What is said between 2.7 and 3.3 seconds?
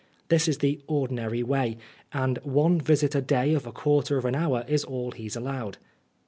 visit a